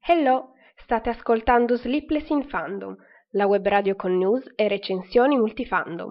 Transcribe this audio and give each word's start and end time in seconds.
Hello, 0.00 0.54
state 0.74 1.10
ascoltando 1.10 1.76
Sleepless 1.76 2.28
in 2.30 2.48
Fandom, 2.48 2.96
la 3.30 3.46
web 3.46 3.66
radio 3.66 3.94
con 3.94 4.16
news 4.16 4.50
e 4.56 4.66
recensioni 4.66 5.36
multifandom. 5.36 6.10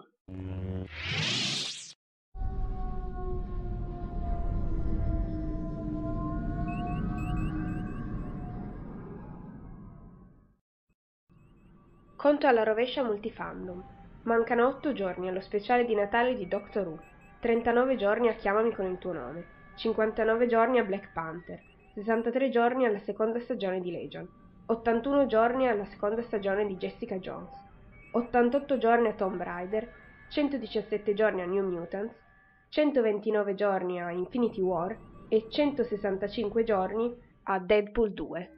Conto 12.16 12.48
alla 12.48 12.64
rovescia 12.64 13.04
multifandom. 13.04 13.84
Mancano 14.24 14.68
8 14.68 14.94
giorni 14.94 15.28
allo 15.28 15.42
speciale 15.42 15.86
di 15.86 15.94
Natale 15.94 16.36
di 16.36 16.48
Doctor 16.48 16.88
Who, 16.88 17.00
39 17.42 17.98
giorni 17.98 18.30
a 18.30 18.34
Chiamami 18.34 18.74
con 18.74 18.86
il 18.86 18.98
tuo 18.98 19.14
nome, 19.14 19.55
59 19.76 20.48
giorni 20.48 20.80
a 20.80 20.84
Black 20.84 21.12
Panther, 21.12 21.62
63 21.94 22.50
giorni 22.50 22.86
alla 22.86 23.00
seconda 23.00 23.40
stagione 23.40 23.82
di 23.82 23.92
Legion, 23.92 24.28
81 24.68 25.26
giorni 25.28 25.68
alla 25.68 25.86
seconda 25.86 26.22
stagione 26.24 26.66
di 26.66 26.78
Jessica 26.78 27.18
Jones, 27.18 27.52
88 28.12 28.78
giorni 28.78 29.10
a 29.10 29.14
Tomb 29.14 29.42
Raider, 29.42 29.88
117 30.30 31.14
giorni 31.14 31.42
a 31.42 31.46
New 31.46 31.70
Mutants, 31.70 32.16
129 32.70 33.56
giorni 33.56 34.02
a 34.02 34.12
Infinity 34.12 34.62
War 34.62 34.98
e 35.28 35.48
165 35.50 36.64
giorni 36.64 37.14
a 37.44 37.60
Deadpool 37.60 38.14
2. 38.14 38.52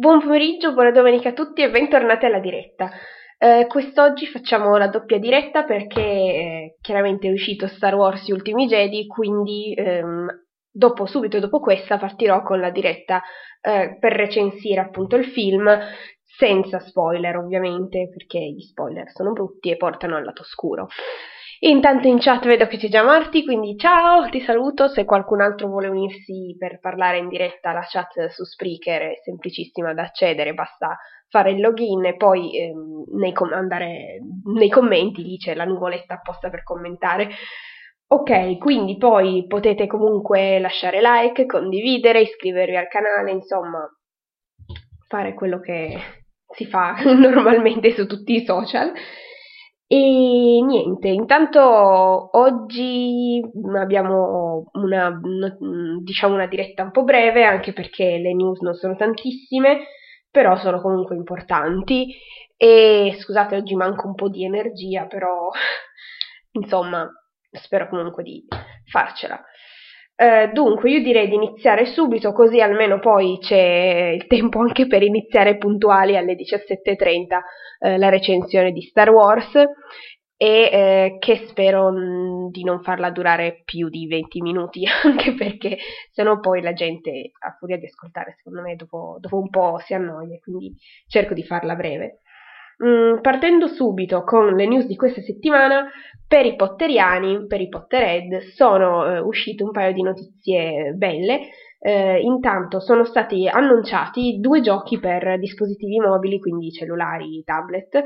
Buon 0.00 0.20
pomeriggio, 0.20 0.72
buona 0.72 0.92
domenica 0.92 1.28
a 1.28 1.32
tutti 1.34 1.60
e 1.60 1.68
bentornati 1.68 2.24
alla 2.24 2.38
diretta. 2.38 2.90
Eh, 3.36 3.66
quest'oggi 3.68 4.24
facciamo 4.24 4.74
la 4.78 4.88
doppia 4.88 5.18
diretta 5.18 5.64
perché 5.64 6.00
eh, 6.00 6.76
chiaramente 6.80 7.28
è 7.28 7.30
uscito 7.30 7.66
Star 7.66 7.94
Wars 7.96 8.26
Gli 8.26 8.32
Ultimi 8.32 8.66
Jedi, 8.66 9.06
quindi 9.06 9.74
ehm, 9.74 10.26
dopo, 10.70 11.04
subito 11.04 11.38
dopo 11.38 11.60
questa 11.60 11.98
partirò 11.98 12.40
con 12.40 12.60
la 12.60 12.70
diretta 12.70 13.20
eh, 13.60 13.98
per 14.00 14.14
recensire 14.14 14.80
appunto 14.80 15.16
il 15.16 15.26
film 15.26 15.68
senza 16.24 16.78
spoiler 16.78 17.36
ovviamente 17.36 18.08
perché 18.08 18.38
gli 18.38 18.62
spoiler 18.62 19.10
sono 19.10 19.32
brutti 19.32 19.70
e 19.70 19.76
portano 19.76 20.16
al 20.16 20.24
lato 20.24 20.40
oscuro. 20.40 20.88
Intanto 21.62 22.08
in 22.08 22.18
chat 22.18 22.46
vedo 22.46 22.66
che 22.66 22.78
c'è 22.78 22.88
già 22.88 23.02
Marti, 23.02 23.44
quindi 23.44 23.76
ciao, 23.76 24.30
ti 24.30 24.40
saluto. 24.40 24.88
Se 24.88 25.04
qualcun 25.04 25.42
altro 25.42 25.68
vuole 25.68 25.88
unirsi 25.88 26.56
per 26.58 26.80
parlare 26.80 27.18
in 27.18 27.28
diretta, 27.28 27.72
la 27.72 27.84
chat 27.86 28.28
su 28.28 28.44
Spreaker 28.44 29.02
è 29.02 29.20
semplicissima 29.22 29.92
da 29.92 30.04
accedere, 30.04 30.54
basta 30.54 30.96
fare 31.28 31.50
il 31.50 31.60
login 31.60 32.06
e 32.06 32.16
poi 32.16 32.56
ehm, 32.56 33.04
nei 33.18 33.32
com- 33.32 33.52
andare 33.52 34.20
nei 34.54 34.70
commenti, 34.70 35.22
lì 35.22 35.36
c'è 35.36 35.54
la 35.54 35.64
nuvoletta 35.64 36.14
apposta 36.14 36.48
per 36.48 36.62
commentare. 36.62 37.28
Ok, 38.06 38.56
quindi 38.56 38.96
poi 38.96 39.44
potete 39.46 39.86
comunque 39.86 40.58
lasciare 40.60 41.00
like, 41.02 41.44
condividere, 41.44 42.22
iscrivervi 42.22 42.76
al 42.76 42.88
canale, 42.88 43.32
insomma, 43.32 43.86
fare 45.06 45.34
quello 45.34 45.60
che 45.60 45.94
si 46.54 46.64
fa 46.64 46.96
normalmente 47.04 47.92
su 47.92 48.06
tutti 48.06 48.34
i 48.34 48.44
social. 48.46 48.92
E 49.92 50.62
niente, 50.62 51.08
intanto 51.08 51.60
oggi 52.38 53.42
abbiamo 53.76 54.70
una, 54.74 55.20
diciamo 56.00 56.34
una 56.34 56.46
diretta 56.46 56.84
un 56.84 56.92
po' 56.92 57.02
breve, 57.02 57.44
anche 57.44 57.72
perché 57.72 58.18
le 58.18 58.32
news 58.32 58.60
non 58.60 58.74
sono 58.74 58.94
tantissime, 58.94 59.88
però 60.30 60.56
sono 60.58 60.80
comunque 60.80 61.16
importanti. 61.16 62.14
E 62.56 63.16
scusate, 63.18 63.56
oggi 63.56 63.74
manco 63.74 64.06
un 64.06 64.14
po' 64.14 64.28
di 64.28 64.44
energia, 64.44 65.06
però 65.06 65.48
insomma, 66.52 67.10
spero 67.50 67.88
comunque 67.88 68.22
di 68.22 68.46
farcela. 68.84 69.42
Eh, 70.20 70.50
dunque, 70.52 70.90
io 70.90 71.02
direi 71.02 71.28
di 71.28 71.34
iniziare 71.34 71.86
subito, 71.86 72.32
così 72.32 72.60
almeno 72.60 72.98
poi 72.98 73.38
c'è 73.40 74.10
il 74.14 74.26
tempo 74.26 74.58
anche 74.60 74.86
per 74.86 75.02
iniziare 75.02 75.56
puntuali 75.56 76.14
alle 76.14 76.34
17.30 76.34 77.38
eh, 77.78 77.96
la 77.96 78.10
recensione 78.10 78.70
di 78.70 78.82
Star 78.82 79.08
Wars 79.08 79.54
e 80.36 80.68
eh, 80.70 81.16
che 81.18 81.46
spero 81.48 81.90
mh, 81.90 82.50
di 82.50 82.64
non 82.64 82.82
farla 82.82 83.10
durare 83.10 83.62
più 83.64 83.88
di 83.88 84.06
20 84.06 84.42
minuti, 84.42 84.84
anche 85.04 85.32
perché 85.32 85.78
sennò 86.10 86.38
poi 86.38 86.60
la 86.60 86.74
gente, 86.74 87.30
a 87.38 87.56
furia 87.58 87.78
di 87.78 87.86
ascoltare, 87.86 88.34
secondo 88.36 88.60
me 88.60 88.76
dopo, 88.76 89.16
dopo 89.20 89.38
un 89.38 89.48
po' 89.48 89.78
si 89.78 89.94
annoia, 89.94 90.38
quindi 90.42 90.74
cerco 91.06 91.32
di 91.32 91.44
farla 91.44 91.74
breve. 91.74 92.20
Mm, 92.82 93.20
partendo 93.20 93.66
subito 93.66 94.24
con 94.24 94.54
le 94.54 94.66
news 94.66 94.86
di 94.86 94.96
questa 94.96 95.20
settimana, 95.20 95.90
per 96.26 96.46
i 96.46 96.56
potteriani, 96.56 97.46
per 97.46 97.60
i 97.60 97.68
Potterhead, 97.68 98.38
sono 98.54 99.04
eh, 99.06 99.18
uscite 99.18 99.62
un 99.62 99.70
paio 99.70 99.92
di 99.92 100.02
notizie 100.02 100.92
belle. 100.96 101.40
Eh, 101.82 102.20
intanto 102.20 102.78
sono 102.78 103.04
stati 103.04 103.48
annunciati 103.48 104.38
due 104.38 104.60
giochi 104.60 104.98
per 104.98 105.38
dispositivi 105.38 105.98
mobili, 105.98 106.38
quindi 106.38 106.70
cellulari, 106.70 107.42
tablet, 107.44 108.02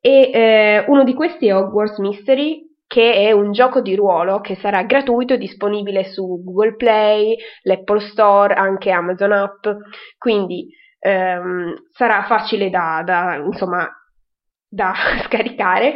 e 0.00 0.30
eh, 0.32 0.84
uno 0.86 1.04
di 1.04 1.12
questi 1.14 1.48
è 1.48 1.54
Hogwarts 1.54 1.98
Mystery, 1.98 2.68
che 2.86 3.12
è 3.12 3.32
un 3.32 3.52
gioco 3.52 3.80
di 3.80 3.94
ruolo 3.94 4.40
che 4.40 4.56
sarà 4.56 4.82
gratuito 4.84 5.34
e 5.34 5.38
disponibile 5.38 6.04
su 6.04 6.42
Google 6.42 6.74
Play, 6.76 7.36
l'Apple 7.62 8.00
Store, 8.00 8.54
anche 8.54 8.90
Amazon 8.90 9.32
App, 9.32 9.66
quindi 10.18 10.68
ehm, 10.98 11.88
sarà 11.92 12.24
facile 12.24 12.70
da, 12.70 13.02
da, 13.04 13.36
insomma, 13.36 13.88
da 14.70 14.94
scaricare 15.26 15.94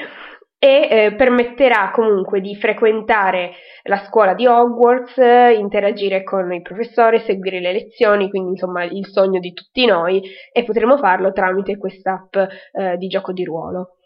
e 0.58 0.88
eh, 0.90 1.14
permetterà 1.14 1.90
comunque 1.92 2.40
di 2.40 2.56
frequentare 2.56 3.52
la 3.82 3.98
scuola 3.98 4.32
di 4.32 4.46
Hogwarts, 4.46 5.16
interagire 5.58 6.22
con 6.22 6.50
i 6.54 6.62
professori, 6.62 7.20
seguire 7.20 7.60
le 7.60 7.72
lezioni, 7.72 8.30
quindi 8.30 8.52
insomma 8.52 8.82
il 8.84 9.06
sogno 9.06 9.40
di 9.40 9.52
tutti 9.52 9.84
noi 9.84 10.22
e 10.52 10.64
potremo 10.64 10.96
farlo 10.96 11.32
tramite 11.32 11.76
quest'app 11.76 12.34
eh, 12.36 12.96
di 12.96 13.08
gioco 13.08 13.32
di 13.32 13.44
ruolo. 13.44 13.98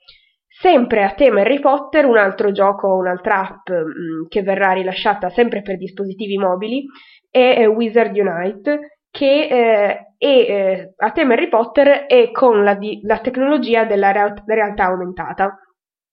Sempre 0.49 1.05
a 1.05 1.13
tema 1.13 1.43
Harry 1.43 1.61
Potter, 1.61 2.05
un 2.05 2.17
altro 2.17 2.51
gioco, 2.51 2.93
un'altra 2.97 3.39
app 3.39 3.69
mh, 3.69 3.75
mm, 3.75 4.27
che 4.29 4.43
verrà 4.43 4.73
rilasciata 4.73 5.31
sempre 5.31 5.63
per 5.63 5.77
dispositivi 5.77 6.37
mobili 6.37 6.85
è 7.31 7.67
Wizard 7.69 8.17
Unite, 8.17 8.98
che 9.11 9.49
eh, 9.49 10.15
è 10.19 10.27
eh, 10.27 10.95
a 10.97 11.13
tema 11.13 11.35
Harry 11.35 11.49
Potter 11.49 12.07
e 12.09 12.31
con 12.33 12.65
la, 12.65 12.75
di, 12.75 13.01
la 13.05 13.21
tecnologia 13.21 13.85
della 13.85 14.13
real- 14.13 14.43
realtà 14.47 14.85
aumentata. 14.85 15.59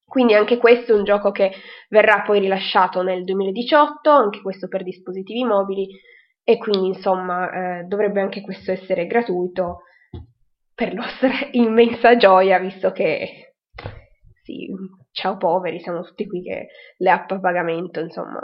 Quindi 0.06 0.33
anche 0.33 0.57
questo 0.57 0.94
è 0.94 0.97
un 0.97 1.03
gioco 1.03 1.31
che 1.31 1.51
verrà 1.89 2.22
poi 2.22 2.39
rilasciato 2.39 3.01
nel 3.01 3.23
2018, 3.23 4.09
anche 4.09 4.41
questo 4.41 4.67
per 4.67 4.83
dispositivi 4.83 5.44
mobili 5.44 5.88
e 6.44 6.57
quindi 6.57 6.89
insomma 6.89 7.79
eh, 7.79 7.83
dovrebbe 7.85 8.22
anche 8.22 8.41
questo 8.41 8.72
essere 8.72 9.07
gratuito 9.07 9.79
per 10.75 10.94
nostra 10.94 11.31
immensa 11.51 12.16
gioia, 12.17 12.59
visto 12.59 12.91
che 12.91 13.56
sì, 14.44 14.69
ciao 15.12 15.38
poveri, 15.38 15.79
siamo 15.79 16.03
tutti 16.03 16.27
qui 16.27 16.44
che 16.44 16.67
le 16.97 17.09
app 17.09 17.31
a 17.31 17.39
pagamento, 17.39 18.00
insomma, 18.00 18.39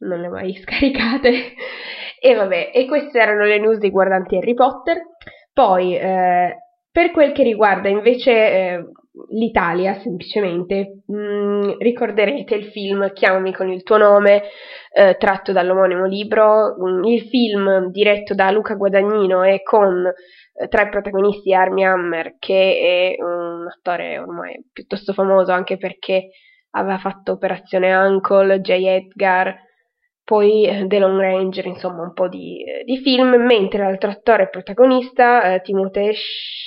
non 0.00 0.20
le 0.20 0.28
mai 0.28 0.56
scaricate. 0.56 1.54
E 2.24 2.36
vabbè, 2.36 2.70
e 2.72 2.86
queste 2.86 3.18
erano 3.18 3.42
le 3.44 3.58
news 3.58 3.80
riguardanti 3.80 4.36
Harry 4.36 4.54
Potter. 4.54 5.02
Poi, 5.52 5.96
eh, 5.96 6.56
per 6.88 7.10
quel 7.10 7.32
che 7.32 7.42
riguarda 7.42 7.88
invece 7.88 8.30
eh, 8.30 8.84
l'Italia, 9.30 9.98
semplicemente, 9.98 11.02
mh, 11.04 11.16
mm, 11.16 11.70
ricorderete 11.78 12.54
il 12.54 12.66
film 12.66 13.12
Chiamami 13.12 13.52
con 13.52 13.72
il 13.72 13.82
tuo 13.82 13.96
nome, 13.96 14.44
eh, 14.94 15.16
tratto 15.18 15.50
dall'omonimo 15.50 16.04
libro. 16.06 16.76
Mm, 16.80 17.02
il 17.06 17.22
film 17.22 17.90
diretto 17.90 18.34
da 18.34 18.52
Luca 18.52 18.74
Guadagnino 18.74 19.42
e 19.42 19.64
con 19.64 20.06
eh, 20.06 20.68
tra 20.68 20.82
i 20.82 20.90
protagonisti 20.90 21.52
Armie 21.52 21.86
Hammer, 21.86 22.36
che 22.38 23.16
è 23.18 23.20
un 23.20 23.66
attore 23.66 24.18
ormai 24.20 24.64
piuttosto 24.72 25.12
famoso 25.12 25.50
anche 25.50 25.76
perché 25.76 26.28
aveva 26.70 26.98
fatto 26.98 27.32
Operazione 27.32 27.92
Uncle, 27.96 28.60
J. 28.60 28.70
Edgar, 28.70 29.70
poi 30.32 30.64
eh, 30.64 30.86
The 30.86 30.98
Long 30.98 31.20
Ranger, 31.20 31.66
insomma 31.66 32.04
un 32.04 32.14
po' 32.14 32.26
di, 32.26 32.64
eh, 32.64 32.84
di 32.84 32.96
film, 33.02 33.34
mentre 33.34 33.80
l'altro 33.80 34.08
attore 34.08 34.48
protagonista, 34.48 35.42
eh, 35.52 35.60
Timothée, 35.60 36.14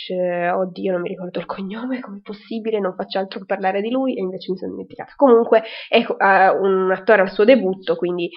eh, 0.09 0.51
oddio 0.51 0.91
non 0.91 1.01
mi 1.01 1.09
ricordo 1.09 1.39
il 1.39 1.47
cognome, 1.47 1.99
come 1.99 2.19
possibile, 2.21 2.79
non 2.79 2.93
faccio 2.93 3.17
altro 3.17 3.39
che 3.39 3.45
parlare 3.47 3.81
di 3.81 3.89
lui 3.89 4.15
e 4.15 4.21
invece 4.21 4.51
mi 4.51 4.57
sono 4.59 4.69
dimenticata. 4.69 5.13
Comunque 5.15 5.63
è 5.89 5.97
eh, 5.97 6.49
un 6.49 6.91
attore 6.91 7.23
al 7.23 7.31
suo 7.31 7.43
debutto, 7.43 7.95
quindi 7.95 8.29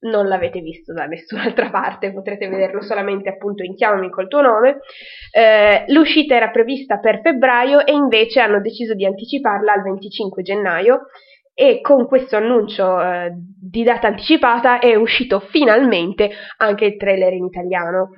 non 0.00 0.28
l'avete 0.28 0.60
visto 0.60 0.92
da 0.92 1.06
nessun'altra 1.06 1.70
parte, 1.70 2.12
potrete 2.12 2.46
vederlo 2.46 2.82
solamente 2.82 3.30
appunto 3.30 3.62
in 3.62 3.76
Chiamami 3.76 4.10
col 4.10 4.28
tuo 4.28 4.42
nome. 4.42 4.80
Eh, 5.32 5.84
l'uscita 5.86 6.34
era 6.34 6.50
prevista 6.50 6.98
per 6.98 7.22
febbraio 7.22 7.86
e 7.86 7.94
invece 7.94 8.40
hanno 8.40 8.60
deciso 8.60 8.92
di 8.92 9.06
anticiparla 9.06 9.72
al 9.72 9.80
25 9.80 10.42
gennaio 10.42 11.06
e 11.58 11.80
con 11.80 12.06
questo 12.06 12.36
annuncio 12.36 13.00
eh, 13.00 13.32
di 13.34 13.82
data 13.82 14.08
anticipata 14.08 14.78
è 14.78 14.94
uscito 14.94 15.40
finalmente 15.40 16.30
anche 16.58 16.84
il 16.84 16.96
trailer 16.96 17.32
in 17.32 17.46
italiano 17.46 18.10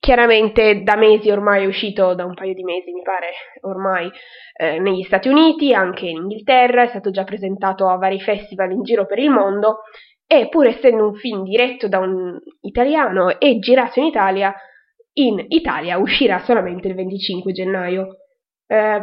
chiaramente 0.00 0.82
da 0.82 0.96
mesi 0.96 1.30
ormai 1.30 1.62
è 1.62 1.66
uscito, 1.66 2.14
da 2.14 2.24
un 2.24 2.34
paio 2.34 2.54
di 2.54 2.64
mesi 2.64 2.90
mi 2.90 3.02
pare 3.02 3.32
ormai, 3.60 4.10
eh, 4.56 4.80
negli 4.80 5.02
Stati 5.02 5.28
Uniti, 5.28 5.74
anche 5.74 6.06
in 6.06 6.22
Inghilterra, 6.22 6.84
è 6.84 6.88
stato 6.88 7.10
già 7.10 7.22
presentato 7.22 7.86
a 7.86 7.96
vari 7.96 8.18
festival 8.18 8.72
in 8.72 8.82
giro 8.82 9.06
per 9.06 9.18
il 9.18 9.30
mondo 9.30 9.82
e 10.26 10.48
pur 10.48 10.66
essendo 10.66 11.06
un 11.06 11.14
film 11.14 11.42
diretto 11.42 11.86
da 11.86 11.98
un 11.98 12.38
italiano 12.62 13.38
e 13.38 13.58
girato 13.58 14.00
in 14.00 14.06
Italia, 14.06 14.54
in 15.14 15.44
Italia 15.48 15.98
uscirà 15.98 16.38
solamente 16.38 16.88
il 16.88 16.94
25 16.94 17.52
gennaio. 17.52 18.16
Eh, 18.66 19.02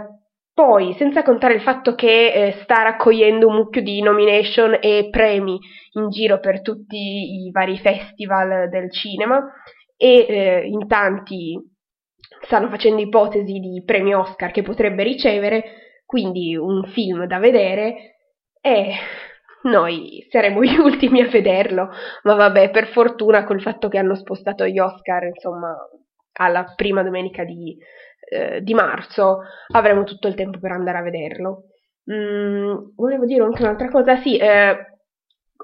poi, 0.57 0.95
senza 0.98 1.21
contare 1.21 1.54
il 1.54 1.62
fatto 1.62 1.94
che 1.94 2.31
eh, 2.31 2.51
sta 2.63 2.81
raccogliendo 2.81 3.48
un 3.48 3.54
mucchio 3.54 3.83
di 3.83 4.01
nomination 4.01 4.75
e 4.81 5.07
premi 5.12 5.59
in 5.92 6.09
giro 6.09 6.39
per 6.39 6.63
tutti 6.63 6.98
i 6.98 7.51
vari 7.51 7.77
festival 7.77 8.68
del 8.68 8.92
cinema 8.92 9.39
e 9.95 10.25
eh, 10.27 10.65
in 10.65 10.88
tanti 10.88 11.63
stanno 12.42 12.69
facendo 12.69 13.04
ipotesi 13.04 13.59
di 13.59 13.83
premi 13.86 14.15
Oscar 14.15 14.50
che 14.50 14.63
potrebbe 14.63 15.04
ricevere, 15.04 15.63
quindi 16.07 16.56
un 16.56 16.86
film 16.86 17.25
da 17.25 17.38
vedere 17.38 18.15
e 18.60 18.94
noi 19.62 20.25
saremo 20.31 20.63
gli 20.65 20.75
ultimi 20.75 21.21
a 21.21 21.27
vederlo, 21.27 21.92
ma 22.24 22.33
vabbè, 22.33 22.71
per 22.71 22.88
fortuna 22.88 23.44
col 23.44 23.62
fatto 23.62 23.89
che 23.89 24.00
hanno 24.00 24.15
spostato 24.15 24.65
gli 24.65 24.80
Oscar, 24.80 25.25
insomma, 25.25 25.77
alla 26.38 26.74
prima 26.75 27.04
domenica 27.04 27.44
di, 27.44 27.78
eh, 28.30 28.62
di 28.62 28.74
marzo, 28.74 29.42
avremo 29.74 30.04
tutto 30.04 30.28
il 30.28 30.36
tempo 30.36 30.60
per 30.60 30.72
andare 30.72 30.98
a 30.98 31.04
vederlo. 31.04 31.63
Mm, 32.12 32.95
volevo 32.95 33.25
dire 33.25 33.44
anche 33.44 33.63
un'altra 33.63 33.89
cosa, 33.89 34.16
sì, 34.18 34.38
eh, 34.38 34.78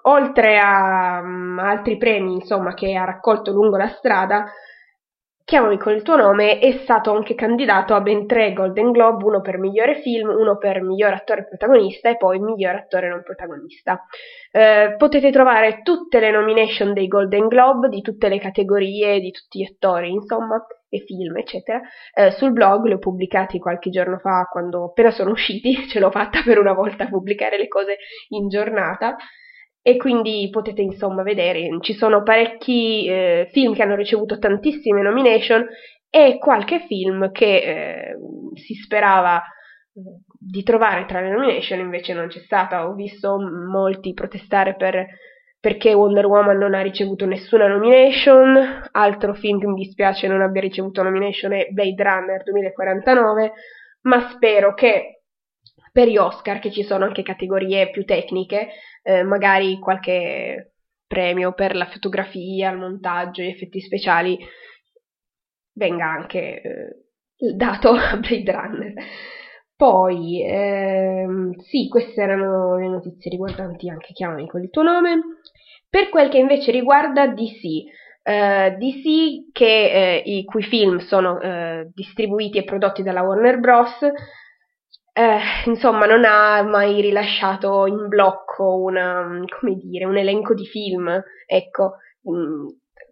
oltre 0.04 0.60
a 0.60 1.22
um, 1.22 1.60
altri 1.60 1.98
premi, 1.98 2.34
insomma, 2.34 2.74
che 2.74 2.96
ha 2.96 3.06
raccolto 3.06 3.52
lungo 3.52 3.78
la 3.78 3.88
strada, 3.88 4.46
Chiamami 5.46 5.78
con 5.78 5.94
il 5.94 6.04
tuo 6.04 6.16
nome 6.16 6.60
è 6.60 6.72
stato 6.84 7.12
anche 7.14 7.36
candidato 7.36 7.94
a 7.94 8.00
ben 8.00 8.26
tre 8.28 8.54
Golden 8.54 8.92
Globe, 8.92 9.26
uno 9.26 9.42
per 9.42 9.58
migliore 9.58 10.00
film, 10.00 10.30
uno 10.30 10.58
per 10.58 10.82
miglior 10.82 11.12
attore 11.12 11.46
protagonista 11.46 12.10
e 12.10 12.16
poi 12.16 12.40
miglior 12.40 12.76
attore 12.76 13.10
non 13.10 13.24
protagonista. 13.24 14.06
Eh, 14.52 14.96
potete 14.98 15.32
trovare 15.32 15.82
tutte 15.84 16.22
le 16.22 16.32
nomination 16.32 16.94
dei 16.94 17.08
Golden 17.08 17.50
Globe, 17.50 17.90
di 17.90 18.02
tutte 18.02 18.30
le 18.30 18.40
categorie, 18.40 19.20
di 19.20 19.32
tutti 19.32 19.60
gli 19.60 19.66
attori, 19.70 20.12
insomma, 20.12 20.66
e 20.88 21.00
film, 21.00 21.36
eccetera, 21.38 21.82
eh, 22.14 22.32
sul 22.32 22.54
blog, 22.54 22.86
li 22.86 22.94
ho 22.94 23.00
pubblicati 23.00 23.60
qualche 23.60 23.90
giorno 23.90 24.20
fa, 24.20 24.48
quando 24.50 24.86
appena 24.86 25.12
sono 25.12 25.32
usciti, 25.32 25.76
ce 25.90 26.00
l'ho 26.00 26.10
fatta 26.10 26.42
per 26.42 26.58
una 26.58 26.74
volta 26.74 27.08
pubblicare 27.08 27.58
le 27.58 27.68
cose 27.68 27.98
in 28.30 28.48
giornata 28.48 29.18
e 29.86 29.98
quindi 29.98 30.48
potete 30.50 30.82
insomma 30.82 31.24
vedere, 31.24 31.68
ci 31.82 31.94
sono 31.94 32.24
parecchi 32.24 33.06
eh, 33.06 33.50
film 33.52 33.76
che 33.76 33.84
hanno 33.84 33.96
ricevuto 33.96 34.40
tantissime 34.40 35.02
nomination 35.02 35.68
e 36.10 36.38
qualche 36.40 36.86
film 36.88 37.32
che 37.32 37.56
eh, 37.58 38.16
si 38.54 38.76
sperava 38.76 39.44
di 40.40 40.64
trovare 40.64 41.06
tra 41.06 41.20
le 41.20 41.30
nomination 41.30 41.80
invece 41.80 42.14
non 42.14 42.28
c'è 42.28 42.40
stata. 42.40 42.88
Ho 42.88 42.94
visto 42.94 43.38
molti 43.38 44.14
protestare 44.14 44.76
per, 44.76 45.06
perché 45.60 45.94
Wonder 45.94 46.26
Woman 46.28 46.58
non 46.58 46.74
ha 46.74 46.82
ricevuto 46.82 47.26
nessuna 47.26 47.68
nomination, 47.68 48.88
altro 48.92 49.34
film 49.34 49.60
che 49.60 49.68
mi 49.68 49.84
dispiace 49.84 50.28
non 50.28 50.42
abbia 50.42 50.62
ricevuto 50.62 51.04
nomination 51.04 51.54
è 51.54 51.68
Blade 51.72 52.04
Runner 52.04 52.44
2049, 52.44 53.52
ma 54.04 54.30
spero 54.32 54.74
che 54.74 55.23
per 55.94 56.08
gli 56.08 56.18
Oscar, 56.18 56.60
che 56.60 56.72
ci 56.72 56.84
sono 56.84 57.06
anche 57.06 57.22
categorie 57.22 57.92
più 57.92 58.04
tecniche, 58.04 58.70
eh, 59.04 59.22
magari 59.22 59.78
qualche 59.78 60.74
premio 61.06 61.54
per 61.54 61.76
la 61.76 61.86
fotografia, 61.86 62.72
il 62.72 62.80
montaggio, 62.80 63.44
gli 63.44 63.48
effetti 63.48 63.80
speciali, 63.80 64.38
venga 65.76 66.06
anche 66.08 66.62
eh, 66.62 67.54
dato 67.56 67.92
a 67.94 68.18
Blade 68.18 68.52
Runner. 68.52 68.94
Poi, 69.76 70.44
ehm, 70.44 71.60
sì, 71.60 71.88
queste 71.88 72.22
erano 72.22 72.78
le 72.78 72.88
notizie 72.88 73.30
riguardanti 73.30 73.88
anche 73.90 74.14
Chiamami 74.14 74.48
con 74.48 74.64
il 74.64 74.72
tuo 74.72 74.82
nome. 74.82 75.22
Per 75.88 76.10
quel 76.10 76.30
che 76.30 76.40
invece 76.40 76.72
riguarda 76.72 77.28
DC, 77.28 78.02
Uh, 78.26 78.78
DC, 78.78 79.52
che, 79.52 80.24
uh, 80.24 80.30
i 80.30 80.46
cui 80.46 80.64
film 80.64 81.00
sono 81.00 81.34
uh, 81.34 81.92
distribuiti 81.94 82.58
e 82.58 82.64
prodotti 82.64 83.04
dalla 83.04 83.22
Warner 83.22 83.60
Bros., 83.60 84.00
eh, 85.14 85.40
insomma, 85.66 86.06
non 86.06 86.26
ha 86.26 86.64
mai 86.64 87.00
rilasciato 87.00 87.86
in 87.86 88.08
blocco 88.08 88.78
una, 88.78 89.40
dire, 89.62 90.06
un 90.06 90.18
elenco 90.18 90.56
di 90.56 90.66
film, 90.66 91.22
ecco, 91.46 91.98
mh, 92.22 92.36
mm, 92.36 92.68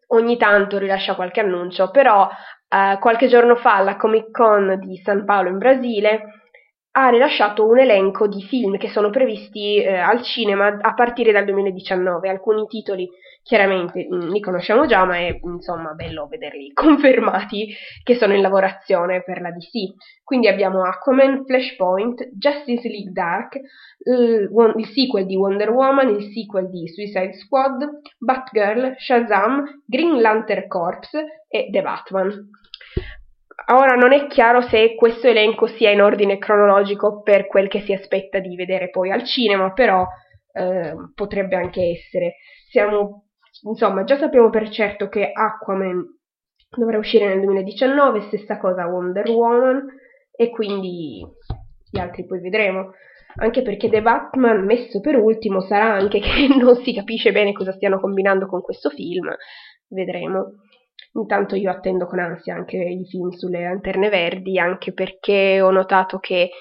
ogni 0.07 0.38
tanto 0.38 0.77
rilascia 0.80 1.15
qualche 1.15 1.42
annuncio, 1.42 1.92
però 1.92 2.27
eh, 2.68 2.98
qualche 3.00 3.27
giorno 3.27 3.56
fa 3.56 3.75
alla 3.75 3.98
Comic 3.98 4.31
Con 4.31 4.80
di 4.80 4.98
San 5.03 5.25
Paolo 5.25 5.50
in 5.50 5.57
Brasile 5.59 6.41
ha 6.94 7.10
rilasciato 7.10 7.66
un 7.66 7.80
elenco 7.80 8.28
di 8.28 8.42
film 8.44 8.78
che 8.78 8.90
sono 8.90 9.10
previsti 9.10 9.78
eh, 9.78 9.96
al 9.96 10.22
cinema 10.24 10.78
a 10.82 10.94
partire 10.94 11.32
dal 11.32 11.46
2019, 11.46 12.30
alcuni 12.30 12.66
titoli 12.68 13.10
chiaramente 13.44 14.08
mm, 14.08 14.30
li 14.30 14.40
conosciamo 14.40 14.86
già, 14.86 15.06
ma 15.06 15.18
è 15.18 15.40
insomma 15.42 15.94
bello 15.94 16.28
vederli 16.28 16.72
confermati 16.76 17.74
che 18.04 18.16
sono 18.16 18.34
in 18.34 18.42
lavorazione 18.42 19.24
per 19.24 19.42
la 19.42 19.52
DC. 19.52 20.22
Quindi 20.24 20.48
abbiamo 20.48 20.84
Aquaman, 20.84 21.46
Flashpoint, 21.46 22.30
Justice 22.34 22.88
League 22.88 23.12
Dark, 23.12 23.56
il, 23.56 24.50
il 24.76 24.88
sequel 24.88 25.26
di 25.26 25.36
Wonder 25.36 25.72
Woman, 25.72 26.10
il 26.10 26.32
sequel 26.32 26.70
di 26.70 26.88
Suicide 26.88 27.34
Squad, 27.34 27.86
Batgirl, 28.18 28.96
Shazam, 28.98 29.82
Green 29.86 30.20
Lantern 30.20 30.68
Corps 30.68 31.10
e 31.48 31.70
The 31.72 31.82
Batman. 31.82 32.50
Ora 33.68 33.96
non 33.96 34.12
è 34.12 34.28
chiaro 34.28 34.62
se 34.62 34.96
questo 34.96 35.28
elenco 35.28 35.68
sia 35.68 35.92
in 35.92 36.02
ordine 36.02 36.38
cronologico 36.38 37.22
per 37.22 37.48
quel 37.48 37.68
che 37.68 37.81
si 37.81 37.94
aspetta 37.94 38.40
di 38.40 38.56
vedere 38.56 38.90
poi 38.90 39.12
al 39.12 39.24
cinema, 39.24 39.72
però 39.72 40.06
eh, 40.54 40.94
potrebbe 41.13 41.56
anche 41.56 41.98
essere. 41.98 42.36
Siamo 42.69 43.25
Insomma, 43.63 44.04
già 44.04 44.18
sappiamo 44.18 44.50
per 44.50 44.69
certo 44.69 45.08
che 45.08 45.31
Aquaman 45.31 46.04
dovrà 46.75 46.98
uscire 46.98 47.28
nel 47.28 47.42
2019, 47.42 48.22
stessa 48.22 48.58
cosa 48.58 48.88
Wonder 48.88 49.30
Woman, 49.30 49.86
e 50.31 50.50
quindi 50.50 51.22
gli 51.90 52.00
altri 52.00 52.25
poi 52.25 52.40
vedremo. 52.40 52.92
Anche 53.36 53.62
perché 53.62 53.90
The 53.90 54.02
Batman, 54.02 54.66
messo 54.66 55.00
per 55.00 55.16
ultimo, 55.16 55.62
sarà 55.62 55.94
anche 55.94 56.19
che 56.24 56.48
non 56.58 56.75
si 56.78 56.94
capisce 56.94 57.31
bene 57.31 57.54
cosa 57.54 57.74
stiano 57.74 58.00
combinando 58.00 58.48
con 58.48 58.62
questo 58.62 58.90
film. 58.90 59.30
Vedremo. 59.88 60.54
Intanto 61.13 61.56
io 61.56 61.70
attendo 61.70 62.06
con 62.06 62.20
ansia 62.20 62.56
anche 62.56 62.77
i 62.77 63.06
film 63.06 63.30
sulle 63.30 63.63
lanterne 63.63 64.10
verdi, 64.10 64.58
anche 64.58 64.94
perché 64.94 65.60
ho 65.62 65.72
notato 65.72 66.20
che 66.20 66.51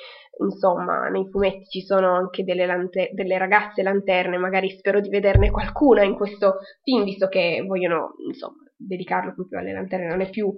insomma, 0.40 1.09
nei 1.09 1.28
fumetti 1.30 1.66
ci 1.69 1.80
sono 1.83 2.14
anche 2.14 2.45
delle, 2.45 2.66
lante- 2.66 3.11
delle, 3.12 3.38
ragazze 3.38 3.83
lanterne, 3.83 4.38
magari 4.38 4.71
spero 4.71 5.00
di 5.00 5.09
vederne 5.09 5.50
qualcuna 5.50 6.02
in 6.02 6.14
questo 6.14 6.59
film, 6.83 7.04
visto 7.04 7.28
che 7.28 7.62
vogliono, 7.66 8.14
insomma, 8.26 8.57
dedicarlo 8.76 9.35
proprio 9.35 9.61
alle 9.61 9.73
lanterne, 9.73 10.09
non 10.09 10.21
è 10.21 10.30
più 10.30 10.52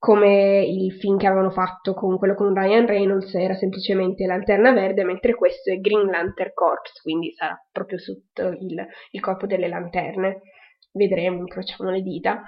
come 0.00 0.64
il 0.64 0.94
film 0.94 1.18
che 1.18 1.26
avevano 1.26 1.50
fatto 1.50 1.92
con 1.92 2.16
quello 2.16 2.34
con 2.34 2.54
Ryan 2.54 2.86
Reynolds, 2.86 3.34
era 3.34 3.54
semplicemente 3.54 4.24
Lanterna 4.24 4.72
Verde, 4.72 5.04
mentre 5.04 5.34
questo 5.34 5.70
è 5.70 5.76
Green 5.76 6.06
Lantern 6.06 6.52
Corps, 6.54 7.02
quindi 7.02 7.32
sarà 7.32 7.54
proprio 7.70 7.98
sotto 7.98 8.48
il, 8.48 8.86
il 9.10 9.20
corpo 9.20 9.46
delle 9.46 9.68
lanterne. 9.68 10.40
Vedremo, 10.92 11.40
incrociamo 11.40 11.90
le 11.90 12.00
dita. 12.00 12.42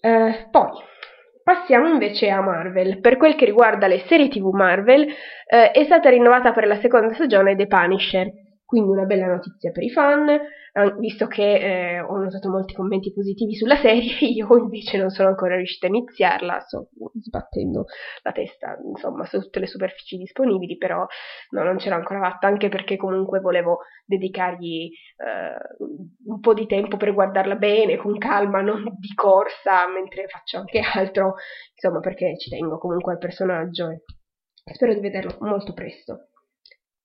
Eh, 0.00 0.48
poi, 0.50 0.70
Passiamo 1.48 1.88
invece 1.88 2.28
a 2.28 2.42
Marvel. 2.42 3.00
Per 3.00 3.16
quel 3.16 3.34
che 3.34 3.46
riguarda 3.46 3.86
le 3.86 4.04
serie 4.06 4.28
TV 4.28 4.52
Marvel, 4.52 5.06
eh, 5.46 5.70
è 5.70 5.84
stata 5.84 6.10
rinnovata 6.10 6.52
per 6.52 6.66
la 6.66 6.78
seconda 6.78 7.14
stagione 7.14 7.56
The 7.56 7.66
Punisher, 7.66 8.30
quindi 8.66 8.90
una 8.90 9.06
bella 9.06 9.28
notizia 9.28 9.70
per 9.70 9.82
i 9.82 9.88
fan, 9.88 10.38
visto 10.98 11.26
che 11.26 11.96
eh, 11.96 12.00
ho 12.00 12.16
notato 12.16 12.48
molti 12.50 12.74
commenti 12.74 13.12
positivi 13.12 13.54
sulla 13.54 13.76
serie, 13.76 14.18
io 14.28 14.56
invece 14.56 14.98
non 14.98 15.10
sono 15.10 15.28
ancora 15.28 15.56
riuscita 15.56 15.86
a 15.86 15.90
iniziarla, 15.90 16.60
sto 16.60 16.88
sbattendo 17.20 17.86
la 18.22 18.32
testa 18.32 18.78
insomma 18.84 19.24
su 19.24 19.40
tutte 19.40 19.60
le 19.60 19.66
superfici 19.66 20.16
disponibili, 20.16 20.76
però 20.76 21.06
no, 21.50 21.62
non 21.62 21.78
ce 21.78 21.88
l'ho 21.88 21.96
ancora 21.96 22.20
fatta, 22.20 22.46
anche 22.46 22.68
perché 22.68 22.96
comunque 22.96 23.40
volevo 23.40 23.80
dedicargli 24.04 24.90
eh, 25.16 25.56
un 26.26 26.40
po' 26.40 26.54
di 26.54 26.66
tempo 26.66 26.96
per 26.96 27.12
guardarla 27.12 27.56
bene, 27.56 27.96
con 27.96 28.16
calma, 28.18 28.60
non 28.60 28.84
di 28.98 29.14
corsa, 29.14 29.88
mentre 29.88 30.26
faccio 30.28 30.58
anche 30.58 30.80
altro, 30.80 31.34
insomma 31.72 32.00
perché 32.00 32.36
ci 32.38 32.50
tengo 32.50 32.78
comunque 32.78 33.12
al 33.12 33.18
personaggio 33.18 33.88
e 33.88 34.02
spero 34.74 34.94
di 34.94 35.00
vederlo 35.00 35.36
molto 35.40 35.72
presto. 35.72 36.28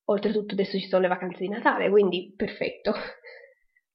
Oltretutto 0.05 0.53
adesso 0.53 0.77
ci 0.77 0.87
sono 0.87 1.03
le 1.03 1.07
vacanze 1.07 1.39
di 1.39 1.49
Natale, 1.49 1.89
quindi 1.89 2.33
perfetto. 2.35 2.93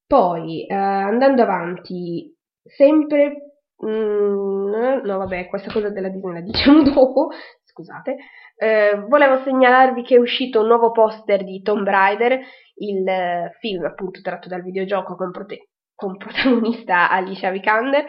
Poi, 0.08 0.64
eh, 0.66 0.74
andando 0.74 1.42
avanti, 1.42 2.34
sempre... 2.64 3.52
Mm, 3.84 5.04
no, 5.04 5.18
vabbè, 5.18 5.48
questa 5.48 5.70
cosa 5.70 5.90
della 5.90 6.08
Disney 6.08 6.32
la 6.32 6.40
diciamo 6.40 6.82
dopo, 6.90 7.28
scusate. 7.62 8.16
Eh, 8.56 9.04
volevo 9.06 9.42
segnalarvi 9.42 10.02
che 10.02 10.16
è 10.16 10.18
uscito 10.18 10.60
un 10.62 10.68
nuovo 10.68 10.92
poster 10.92 11.44
di 11.44 11.60
Tomb 11.60 11.86
Raider, 11.86 12.40
il 12.76 13.06
eh, 13.06 13.54
film 13.60 13.84
appunto 13.84 14.22
tratto 14.22 14.48
dal 14.48 14.62
videogioco 14.62 15.14
con, 15.14 15.30
prote- 15.30 15.68
con 15.94 16.16
protagonista 16.16 17.10
Alicia 17.10 17.50
Vikander, 17.50 18.06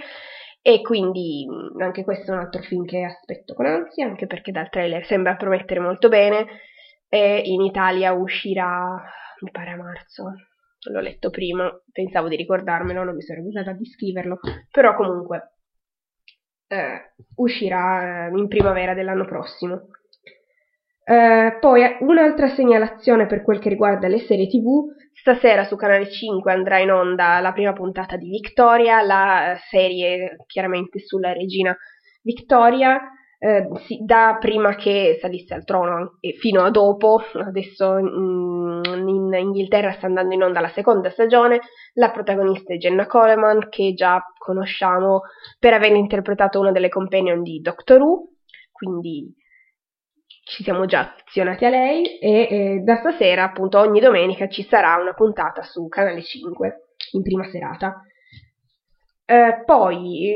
e 0.62 0.82
quindi 0.82 1.46
mm, 1.50 1.82
anche 1.82 2.06
questo 2.06 2.32
è 2.32 2.34
un 2.34 2.39
altro 2.41 2.62
film 2.62 2.86
che 2.86 3.03
aspetto 3.03 3.53
con 3.53 3.65
ansia, 3.65 4.06
anche 4.06 4.25
perché 4.25 4.53
dal 4.53 4.70
trailer 4.70 5.06
sembra 5.06 5.36
promettere 5.36 5.82
molto 5.82 6.08
bene. 6.08 6.48
E 7.10 7.41
in 7.44 7.62
Italia 7.62 8.13
uscirà, 8.13 9.03
mi 9.41 9.51
pare 9.51 9.72
a 9.72 9.75
marzo, 9.75 10.32
l'ho 10.81 11.00
letto 11.00 11.29
prima, 11.29 11.69
pensavo 11.91 12.27
di 12.27 12.36
ricordarmelo, 12.36 13.03
non 13.03 13.15
mi 13.15 13.21
sono 13.21 13.39
abituata 13.39 13.74
di 13.74 13.86
scriverlo, 13.86 14.39
però 14.71 14.95
comunque 14.95 15.53
eh, 16.67 17.13
uscirà 17.36 18.27
eh, 18.27 18.38
in 18.38 18.48
primavera 18.48 18.93
dell'anno 18.93 19.25
prossimo. 19.25 19.89
Eh, 21.03 21.57
poi 21.59 21.98
un'altra 22.01 22.50
segnalazione 22.50 23.25
per 23.25 23.41
quel 23.41 23.59
che 23.59 23.69
riguarda 23.69 24.07
le 24.07 24.19
serie 24.19 24.48
tv, 24.48 24.86
stasera 25.12 25.65
su 25.65 25.75
Canale 25.75 26.09
5 26.09 26.51
andrà 26.51 26.77
in 26.77 26.91
onda 26.91 27.39
la 27.39 27.51
prima 27.51 27.74
puntata 27.74 28.15
di 28.15 28.29
Victoria, 28.29 29.01
la 29.01 29.57
serie 29.69 30.38
chiaramente 30.45 31.00
sulla 31.00 31.33
regina 31.33 31.75
Victoria, 32.21 33.01
eh, 33.41 33.69
sì, 33.86 34.00
da 34.03 34.36
prima 34.38 34.75
che 34.75 35.17
salisse 35.22 35.53
al 35.53 35.63
trono 35.63 36.17
e 36.19 36.34
fino 36.34 36.62
a 36.62 36.69
dopo, 36.69 37.22
adesso 37.36 37.93
mm, 37.93 39.08
in 39.08 39.34
Inghilterra 39.34 39.93
sta 39.93 40.08
andando 40.08 40.34
in 40.34 40.43
onda 40.43 40.60
la 40.60 40.67
seconda 40.67 41.10
stagione, 41.10 41.62
la 41.93 42.12
protagonista 42.12 42.74
è 42.74 42.77
Jenna 42.77 43.08
Coleman 43.08 43.69
che 43.69 43.93
già 43.93 44.22
conosciamo 44.38 45.22
per 45.58 45.74
aver 45.74 45.96
interpretato 45.96 46.60
una 46.60 46.74
delle 46.74 46.89
companion 46.89 47.41
di 47.41 47.62
Doctor 47.62 48.01
Who, 48.01 48.27
quindi 48.74 49.34
ci 50.43 50.63
siamo 50.63 50.86
già 50.86 51.00
affezionati 51.00 51.63
a 51.63 51.69
lei 51.69 52.19
e 52.19 52.48
eh, 52.50 52.79
da 52.84 52.98
stasera 52.98 53.43
appunto 53.43 53.79
ogni 53.79 54.01
domenica 54.01 54.50
ci 54.50 54.63
sarà 54.63 54.98
una 55.00 55.13
puntata 55.13 55.62
su 55.62 55.88
Canale 55.88 56.22
5 56.22 56.96
in 57.13 57.22
prima 57.22 57.46
serata. 57.46 58.01
Eh, 59.24 59.63
poi 59.63 60.36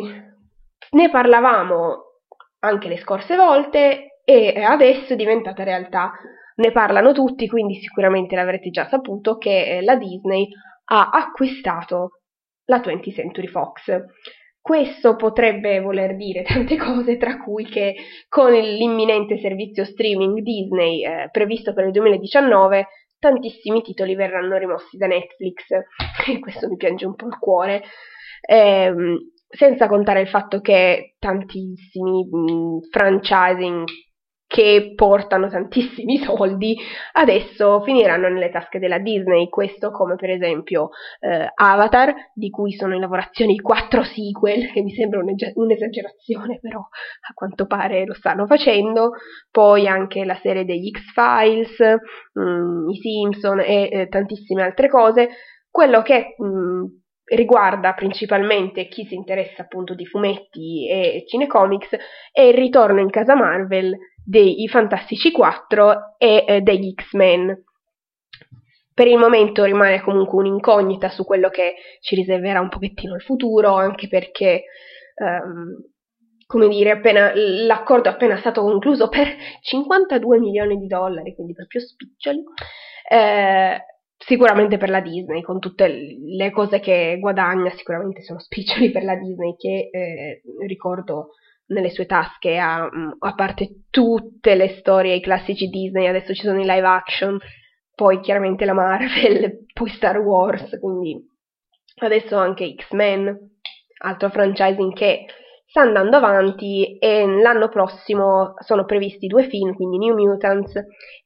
ne 0.91 1.09
parlavamo 1.09 2.12
anche 2.63 2.87
le 2.87 2.97
scorse 2.97 3.35
volte 3.35 4.19
e 4.23 4.61
adesso 4.61 5.13
è 5.13 5.15
diventata 5.15 5.63
realtà. 5.63 6.11
Ne 6.55 6.71
parlano 6.71 7.13
tutti, 7.13 7.47
quindi 7.47 7.75
sicuramente 7.75 8.35
l'avrete 8.35 8.69
già 8.69 8.87
saputo 8.87 9.37
che 9.37 9.77
eh, 9.77 9.81
la 9.81 9.95
Disney 9.95 10.47
ha 10.85 11.09
acquistato 11.11 12.21
la 12.65 12.79
20th 12.79 13.13
Century 13.13 13.47
Fox. 13.47 14.03
Questo 14.61 15.15
potrebbe 15.15 15.81
voler 15.81 16.15
dire 16.15 16.43
tante 16.47 16.77
cose, 16.77 17.17
tra 17.17 17.37
cui 17.37 17.65
che 17.65 17.95
con 18.29 18.53
l'imminente 18.53 19.39
servizio 19.39 19.83
streaming 19.83 20.39
Disney 20.39 21.03
eh, 21.03 21.29
previsto 21.31 21.73
per 21.73 21.85
il 21.85 21.91
2019, 21.91 22.87
tantissimi 23.19 23.81
titoli 23.81 24.15
verranno 24.15 24.57
rimossi 24.57 24.97
da 24.97 25.07
Netflix. 25.07 25.65
E 26.25 26.39
questo 26.39 26.69
mi 26.69 26.77
piange 26.77 27.05
un 27.05 27.15
po' 27.15 27.27
il 27.27 27.37
cuore. 27.37 27.83
Eh, 28.39 28.93
senza 29.53 29.87
contare 29.87 30.21
il 30.21 30.27
fatto 30.27 30.61
che 30.61 31.15
tantissimi 31.19 32.27
mh, 32.29 32.89
franchising 32.89 33.85
che 34.53 34.93
portano 34.95 35.49
tantissimi 35.49 36.17
soldi 36.21 36.77
adesso 37.13 37.81
finiranno 37.81 38.29
nelle 38.29 38.51
tasche 38.51 38.77
della 38.77 38.99
Disney, 38.99 39.49
questo 39.49 39.89
come 39.89 40.15
per 40.15 40.29
esempio 40.29 40.89
eh, 41.21 41.51
Avatar, 41.55 42.13
di 42.35 42.51
cui 42.51 42.73
sono 42.73 42.93
in 42.93 43.01
lavorazione 43.01 43.53
i 43.53 43.59
quattro 43.59 44.03
sequel, 44.03 44.71
che 44.71 44.83
mi 44.83 44.93
sembra 44.93 45.21
un'esagerazione, 45.21 46.59
però 46.61 46.77
a 46.79 47.33
quanto 47.33 47.65
pare 47.65 48.05
lo 48.05 48.13
stanno 48.13 48.45
facendo, 48.45 49.13
poi 49.49 49.87
anche 49.87 50.23
la 50.23 50.37
serie 50.39 50.65
degli 50.65 50.91
X-Files, 50.91 51.79
mh, 52.33 52.89
i 52.91 52.95
Simpson 52.97 53.59
e 53.59 53.89
eh, 53.91 54.07
tantissime 54.07 54.61
altre 54.61 54.87
cose, 54.87 55.29
quello 55.71 56.03
che 56.03 56.35
mh, 56.37 57.02
riguarda 57.25 57.93
principalmente 57.93 58.87
chi 58.87 59.05
si 59.05 59.15
interessa 59.15 59.61
appunto 59.61 59.93
di 59.93 60.05
fumetti 60.05 60.87
e 60.89 61.23
cinecomics 61.27 61.95
è 62.31 62.41
il 62.41 62.53
ritorno 62.53 62.99
in 62.99 63.09
casa 63.09 63.35
Marvel 63.35 63.97
dei 64.23 64.67
Fantastici 64.67 65.31
4 65.31 66.15
e 66.17 66.45
eh, 66.47 66.61
degli 66.61 66.93
X-Men. 66.93 67.63
Per 68.93 69.07
il 69.07 69.17
momento 69.17 69.63
rimane 69.63 70.01
comunque 70.01 70.39
un'incognita 70.39 71.09
su 71.09 71.25
quello 71.25 71.49
che 71.49 71.75
ci 72.01 72.15
riserverà 72.15 72.59
un 72.59 72.69
pochettino 72.69 73.15
il 73.15 73.21
futuro, 73.21 73.73
anche 73.73 74.07
perché, 74.07 74.65
um, 75.15 75.73
come 76.45 76.67
dire, 76.67 76.91
appena, 76.91 77.31
l'accordo 77.33 78.09
è 78.09 78.11
appena 78.11 78.37
stato 78.37 78.61
concluso 78.61 79.09
per 79.09 79.27
52 79.61 80.37
milioni 80.37 80.77
di 80.77 80.85
dollari, 80.85 81.33
quindi 81.33 81.53
proprio 81.53 81.81
spiccioli. 81.81 82.43
Eh, 83.09 83.81
sicuramente 84.25 84.77
per 84.77 84.89
la 84.89 85.01
Disney, 85.01 85.41
con 85.41 85.59
tutte 85.59 85.87
le 85.87 86.51
cose 86.51 86.79
che 86.79 87.17
guadagna, 87.19 87.71
sicuramente 87.71 88.21
sono 88.21 88.39
spiccioli 88.39 88.91
per 88.91 89.03
la 89.03 89.15
Disney, 89.15 89.55
che 89.55 89.89
eh, 89.91 90.41
ricordo 90.65 91.29
nelle 91.67 91.89
sue 91.89 92.05
tasche, 92.05 92.57
a, 92.57 92.83
mm, 92.83 93.11
a 93.19 93.33
parte 93.33 93.83
tutte 93.89 94.55
le 94.55 94.77
storie, 94.79 95.15
i 95.15 95.21
classici 95.21 95.67
Disney, 95.67 96.07
adesso 96.07 96.33
ci 96.33 96.43
sono 96.43 96.59
i 96.59 96.65
live 96.65 96.87
action, 96.87 97.37
poi 97.95 98.19
chiaramente 98.19 98.65
la 98.65 98.73
Marvel, 98.73 99.65
poi 99.73 99.89
Star 99.89 100.19
Wars, 100.19 100.77
quindi 100.79 101.17
adesso 101.97 102.37
anche 102.37 102.73
X-Men, 102.75 103.51
altro 103.99 104.29
franchising 104.29 104.93
che 104.93 105.25
sta 105.73 105.81
andando 105.81 106.17
avanti 106.17 106.99
e 106.99 107.25
l'anno 107.25 107.67
prossimo 107.67 108.53
sono 108.59 108.85
previsti 108.85 109.25
due 109.25 109.47
film, 109.47 109.73
quindi 109.73 109.97
New 109.97 110.15
Mutants 110.15 110.75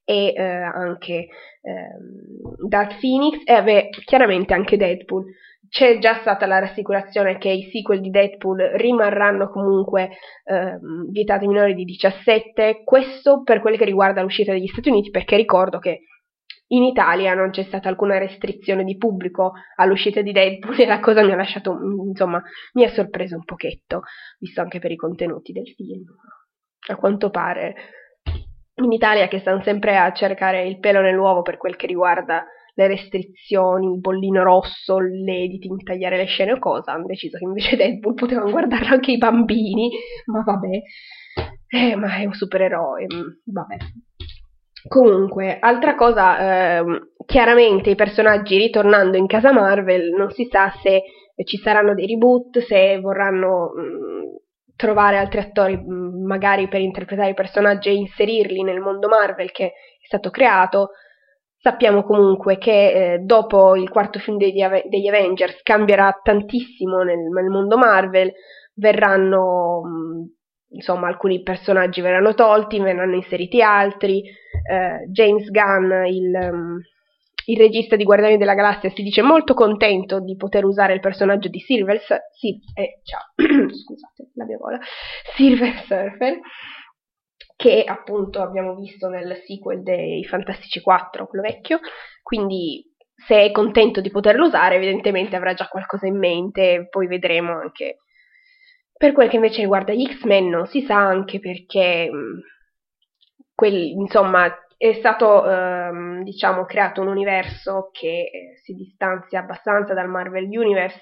e 0.06 0.34
eh, 0.34 0.42
anche 0.42 1.14
eh, 1.14 1.28
Dark 2.66 2.98
Phoenix 2.98 3.42
e 3.44 3.52
ave, 3.52 3.90
chiaramente 4.06 4.54
anche 4.54 4.78
Deadpool. 4.78 5.26
C'è 5.68 5.98
già 5.98 6.20
stata 6.22 6.46
la 6.46 6.60
rassicurazione 6.60 7.38
che 7.38 7.50
i 7.50 7.70
sequel 7.74 8.00
di 8.00 8.10
Deadpool 8.10 8.72
rimarranno 8.76 9.50
comunque 9.50 10.12
eh, 10.46 10.80
vietati 11.12 11.46
minori 11.46 11.76
di 11.76 11.84
17, 11.84 12.84
questo 12.86 13.44
per 13.44 13.60
quel 13.60 13.78
che 13.78 13.84
riguarda 13.84 14.22
l'uscita 14.22 14.54
degli 14.54 14.68
Stati 14.68 14.88
Uniti, 14.88 15.10
perché 15.10 15.36
ricordo 15.36 15.78
che 15.80 16.04
in 16.68 16.84
Italia 16.84 17.34
non 17.34 17.52
c'è 17.52 17.64
stata 17.64 17.88
alcuna 17.88 18.18
restrizione 18.18 18.84
di 18.84 18.98
pubblico 18.98 19.54
all'uscita 19.76 20.22
di 20.22 20.32
Deadpool 20.32 20.80
e 20.80 20.86
la 20.86 21.00
cosa 21.00 21.24
mi 21.24 21.32
ha 21.32 21.36
lasciato, 21.36 21.78
insomma, 22.08 22.42
mi 22.74 22.84
ha 22.84 22.90
sorpreso 22.90 23.36
un 23.36 23.46
pochetto, 23.46 24.02
visto 24.40 24.62
anche 24.62 24.80
per 24.80 24.92
i 24.92 24.96
contenuti 24.98 25.54
del 25.54 25.68
film. 25.76 26.04
A 26.90 26.96
quanto 26.96 27.30
pare 27.30 27.76
in 28.76 28.92
Italia 28.92 29.28
che 29.28 29.40
stanno 29.40 29.62
sempre 29.64 29.98
a 29.98 30.12
cercare 30.14 30.68
il 30.68 30.80
pelo 30.80 31.02
nell'uovo 31.02 31.42
per 31.42 31.58
quel 31.58 31.76
che 31.76 31.88
riguarda 31.88 32.46
le 32.76 32.88
restrizioni, 32.88 33.92
il 33.92 34.00
bollino 34.00 34.44
rosso, 34.44 35.00
l'editing, 35.00 35.82
tagliare 35.82 36.18
le 36.18 36.26
scene 36.26 36.54
o 36.54 36.60
cosa, 36.60 36.92
hanno 36.92 37.08
deciso 37.08 37.38
che 37.38 37.44
invece 37.46 37.76
Deadpool 37.78 38.14
potevano 38.14 38.52
guardarlo 38.52 38.94
anche 38.94 39.12
i 39.12 39.18
bambini, 39.18 39.90
ma 40.26 40.44
vabbè, 40.44 40.82
eh, 41.70 41.96
ma 41.96 42.18
è 42.18 42.26
un 42.26 42.34
supereroe, 42.34 43.06
mm, 43.06 43.54
vabbè. 43.54 43.78
Comunque, 44.88 45.58
altra 45.60 45.96
cosa, 45.96 46.80
eh, 46.80 46.84
chiaramente 47.26 47.90
i 47.90 47.96
personaggi 47.96 48.58
ritornando 48.58 49.18
in 49.18 49.28
casa 49.28 49.52
Marvel 49.52 50.12
non 50.12 50.32
si 50.32 50.48
sa 50.50 50.72
se 50.82 51.04
ci 51.46 51.58
saranno 51.58 51.94
dei 51.94 52.08
reboot, 52.08 52.60
se 52.60 53.00
vorranno 53.00 53.72
mh, 53.76 53.82
mm, 53.82 54.36
trovare 54.76 55.18
altri 55.18 55.40
attori 55.40 55.78
mm, 55.78 56.26
magari 56.26 56.68
per 56.68 56.82
interpretare 56.82 57.32
i 57.32 57.36
personaggi 57.36 57.90
e 57.90 57.94
inserirli 57.94 58.64
nel 58.64 58.80
mondo 58.80 59.08
Marvel 59.08 59.52
che 59.52 59.66
è 59.66 60.06
stato 60.06 60.30
creato. 60.30 60.92
Sappiamo 61.60 62.04
comunque 62.04 62.58
che 62.58 63.14
eh, 63.14 63.18
dopo 63.20 63.76
il 63.76 63.90
quarto 63.90 64.20
film 64.20 64.38
degli, 64.38 64.64
degli, 64.86 65.08
Avengers 65.08 65.62
cambierà 65.64 66.18
tantissimo 66.22 67.02
nel, 67.02 67.18
nel 67.18 67.50
mondo 67.50 67.78
Marvel, 67.78 68.32
verranno 68.76 69.82
mm, 69.86 70.24
insomma 70.70 71.08
alcuni 71.08 71.42
personaggi 71.42 72.02
verranno 72.02 72.34
tolti, 72.34 72.80
verranno 72.80 73.16
inseriti 73.16 73.62
altri. 73.62 74.22
Eh, 74.22 75.10
James 75.10 75.50
Gunn, 75.50 76.06
il, 76.06 76.50
um, 76.52 76.82
il 77.46 77.58
regista 77.58 77.96
di 77.96 78.04
Guardiani 78.04 78.38
della 78.38 78.56
Galassia 78.56 78.90
si 78.90 79.04
dice 79.04 79.22
molto 79.22 79.54
contento 79.54 80.20
di 80.20 80.36
poter 80.36 80.66
usare 80.66 80.94
il 80.94 81.00
personaggio 81.00 81.48
di 81.48 81.60
Silver, 81.60 82.02
sì, 82.32 82.60
eh, 82.74 83.00
scusate 83.36 84.30
Silver 85.36 85.74
Surfer, 85.86 86.40
che 87.56 87.84
appunto 87.86 88.42
abbiamo 88.42 88.76
visto 88.76 89.08
nel 89.08 89.42
sequel 89.46 89.82
dei 89.82 90.24
Fantastici 90.26 90.82
4, 90.82 91.28
quello 91.28 91.44
vecchio, 91.44 91.80
quindi 92.22 92.84
se 93.26 93.46
è 93.46 93.52
contento 93.52 94.02
di 94.02 94.12
poterlo 94.12 94.46
usare 94.46 94.76
evidentemente 94.76 95.36
avrà 95.36 95.54
già 95.54 95.68
qualcosa 95.68 96.06
in 96.06 96.18
mente, 96.18 96.88
poi 96.90 97.08
vedremo 97.08 97.54
anche. 97.54 98.00
Per 98.98 99.14
quel 99.14 99.30
che 99.30 99.36
invece 99.36 99.62
riguarda 99.62 99.94
gli 99.94 100.06
X-Men 100.06 100.50
non 100.50 100.66
si 100.68 100.82
sa 100.82 100.98
anche 100.98 101.40
perché, 101.40 102.10
quel, 103.54 103.74
insomma, 103.74 104.52
è 104.78 104.94
stato 104.94 105.50
ehm, 105.50 106.24
diciamo 106.24 106.66
creato 106.66 107.02
un 107.02 107.08
universo 107.08 107.90
che 107.92 108.30
eh, 108.32 108.58
si 108.62 108.74
distanzia 108.74 109.40
abbastanza 109.40 109.94
dal 109.94 110.10
Marvel 110.10 110.46
Universe 110.46 111.02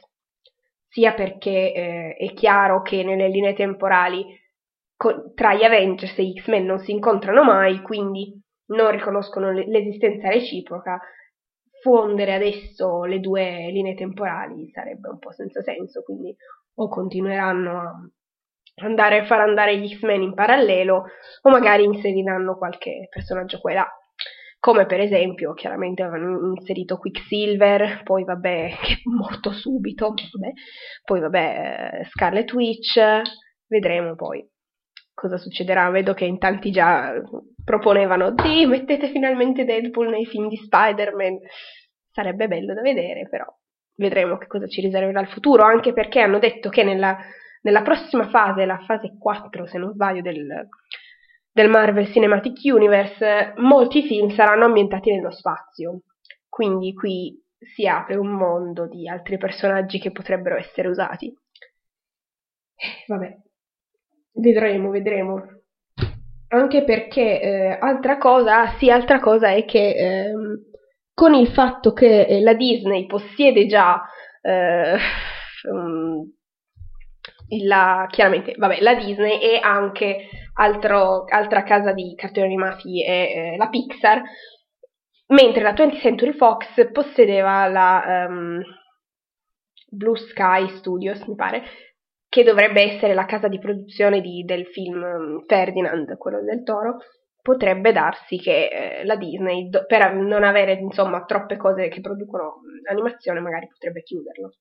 sia 0.87 1.13
perché 1.13 1.73
eh, 1.73 2.15
è 2.15 2.33
chiaro 2.33 2.81
che 2.81 3.03
nelle 3.03 3.27
linee 3.27 3.53
temporali 3.53 4.25
co- 4.95 5.33
tra 5.33 5.53
gli 5.53 5.63
Avengers 5.63 6.17
e 6.17 6.23
gli 6.23 6.39
X-Men 6.39 6.65
non 6.65 6.79
si 6.79 6.91
incontrano 6.91 7.43
mai, 7.43 7.81
quindi 7.81 8.41
non 8.67 8.91
riconoscono 8.91 9.51
l- 9.51 9.67
l'esistenza 9.69 10.29
reciproca. 10.29 10.99
Fondere 11.81 12.33
adesso 12.33 13.03
le 13.03 13.19
due 13.19 13.69
linee 13.71 13.93
temporali 13.93 14.69
sarebbe 14.71 15.09
un 15.09 15.19
po' 15.19 15.31
senza 15.31 15.61
senso, 15.61 16.01
quindi 16.01 16.35
o 16.75 16.87
continueranno 16.89 17.79
a 17.79 18.09
andare, 18.83 19.25
far 19.25 19.41
andare 19.41 19.77
gli 19.77 19.95
X-Men 19.95 20.21
in 20.21 20.33
parallelo 20.33 21.05
o 21.41 21.49
magari 21.49 21.83
inseriranno 21.83 22.57
qualche 22.57 23.07
personaggio 23.09 23.59
qua 23.59 23.71
e 23.71 23.73
là. 23.75 23.87
Come 24.59 24.85
per 24.85 24.99
esempio 24.99 25.53
chiaramente 25.53 26.01
avevano 26.01 26.53
inserito 26.55 26.97
Quicksilver, 26.97 28.01
poi 28.03 28.23
vabbè, 28.23 28.77
che 28.81 28.93
è 28.93 29.01
morto 29.03 29.51
subito, 29.51 30.07
vabbè. 30.07 30.51
poi 31.03 31.19
vabbè 31.19 32.01
Scarlet 32.09 32.51
Witch, 32.53 32.99
vedremo 33.67 34.15
poi 34.15 34.47
cosa 35.15 35.37
succederà, 35.37 35.89
vedo 35.89 36.13
che 36.13 36.25
in 36.25 36.37
tanti 36.37 36.71
già 36.71 37.13
proponevano 37.63 38.31
di 38.31 38.65
mettete 38.65 39.09
finalmente 39.09 39.63
Deadpool 39.63 40.09
nei 40.09 40.25
film 40.25 40.49
di 40.49 40.57
Spider-Man, 40.57 41.39
sarebbe 42.11 42.47
bello 42.47 42.73
da 42.73 42.81
vedere 42.81 43.27
però, 43.29 43.45
vedremo 43.95 44.37
che 44.37 44.47
cosa 44.47 44.67
ci 44.67 44.81
riserverà 44.81 45.19
il 45.21 45.27
futuro, 45.27 45.63
anche 45.63 45.93
perché 45.93 46.19
hanno 46.19 46.39
detto 46.39 46.69
che 46.69 46.83
nella, 46.83 47.17
nella 47.61 47.81
prossima 47.81 48.29
fase, 48.29 48.65
la 48.65 48.79
fase 48.85 49.15
4 49.17 49.65
se 49.65 49.77
non 49.77 49.91
sbaglio 49.93 50.21
del, 50.21 50.67
del 51.51 51.69
Marvel 51.69 52.11
Cinematic 52.11 52.59
Universe, 52.63 53.53
molti 53.57 54.03
film 54.03 54.29
saranno 54.29 54.65
ambientati 54.65 55.11
nello 55.11 55.31
spazio. 55.31 56.01
Quindi 56.47 56.93
qui 56.93 57.41
si 57.57 57.87
apre 57.87 58.15
un 58.15 58.29
mondo 58.29 58.87
di 58.87 59.07
altri 59.07 59.37
personaggi 59.37 59.99
che 59.99 60.11
potrebbero 60.11 60.55
essere 60.55 60.87
usati. 60.87 61.33
Eh, 62.75 63.05
vabbè, 63.07 63.37
vedremo, 64.33 64.89
vedremo. 64.89 65.43
Anche 66.49 66.83
perché 66.83 67.41
eh, 67.41 67.77
altra 67.79 68.17
cosa, 68.17 68.77
sì, 68.77 68.89
altra 68.89 69.19
cosa 69.19 69.49
è 69.49 69.65
che 69.65 69.89
eh, 69.89 70.33
con 71.15 71.33
il 71.33 71.47
fatto 71.47 71.93
che 71.93 72.25
eh, 72.25 72.41
la 72.41 72.53
Disney 72.53 73.07
possiede 73.07 73.65
già 73.65 73.99
um, 74.43 76.31
la, 77.63 78.05
chiaramente, 78.09 78.53
vabbè, 78.57 78.81
la 78.81 78.95
Disney 78.95 79.39
e 79.39 79.59
anche 79.61 80.27
altro, 80.55 81.23
altra 81.23 81.63
casa 81.63 81.93
di 81.93 82.13
cartoni 82.15 82.45
animati 82.45 83.03
è 83.03 83.53
eh, 83.53 83.57
la 83.57 83.69
Pixar, 83.69 84.21
mentre 85.27 85.63
la 85.63 85.73
20th 85.73 85.99
Century 85.99 86.33
Fox 86.33 86.91
possedeva 86.91 87.67
la 87.67 88.25
um, 88.27 88.61
Blue 89.89 90.17
Sky 90.17 90.67
Studios, 90.77 91.23
mi 91.27 91.35
pare, 91.35 91.63
che 92.27 92.43
dovrebbe 92.43 92.81
essere 92.81 93.13
la 93.13 93.25
casa 93.25 93.47
di 93.47 93.59
produzione 93.59 94.19
di, 94.19 94.43
del 94.43 94.65
film 94.65 94.97
mm, 94.97 95.37
Ferdinand, 95.47 96.17
quello 96.17 96.41
del 96.43 96.63
toro, 96.63 96.97
potrebbe 97.45 97.91
darsi 97.91 98.39
che 98.39 98.69
eh, 99.01 99.05
la 99.05 99.15
Disney, 99.17 99.69
do, 99.69 99.85
per 99.85 100.15
non 100.15 100.43
avere 100.43 100.73
insomma 100.73 101.25
troppe 101.25 101.57
cose 101.57 101.89
che 101.89 102.01
producono 102.01 102.61
animazione, 102.89 103.39
magari 103.39 103.67
potrebbe 103.67 104.01
chiuderlo. 104.01 104.55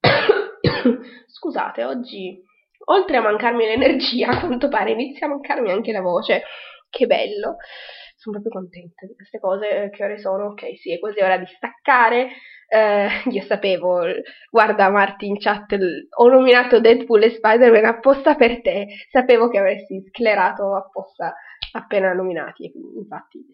Scusate, 1.26 1.84
oggi 1.84 2.38
oltre 2.84 3.16
a 3.16 3.22
mancarmi 3.22 3.64
l'energia, 3.64 4.28
a 4.28 4.38
quanto 4.38 4.68
pare 4.68 4.90
inizia 4.90 5.28
a 5.28 5.30
mancarmi 5.30 5.70
anche 5.70 5.92
la 5.92 6.02
voce. 6.02 6.42
Che 6.90 7.06
bello! 7.06 7.56
Sono 8.16 8.38
proprio 8.38 8.60
contenta 8.60 9.06
di 9.06 9.14
queste 9.14 9.38
cose. 9.38 9.88
Che 9.90 10.04
ore 10.04 10.18
sono? 10.18 10.48
Ok, 10.48 10.76
sì, 10.76 10.92
è 10.92 10.98
quasi 10.98 11.20
ora 11.20 11.38
di 11.38 11.46
staccare. 11.46 12.32
Eh, 12.72 13.08
io 13.32 13.42
sapevo, 13.42 14.00
guarda 14.48 14.88
Marti 14.90 15.26
in 15.26 15.38
chat, 15.38 15.76
ho 16.16 16.28
nominato 16.28 16.78
Deadpool 16.78 17.24
e 17.24 17.30
Spider-Man 17.30 17.84
apposta 17.84 18.36
per 18.36 18.60
te. 18.62 18.86
Sapevo 19.10 19.48
che 19.48 19.58
avresti 19.58 20.04
sclerato 20.08 20.76
apposta 20.76 21.34
appena 21.72 22.12
nominati, 22.12 22.70
infatti. 22.96 23.44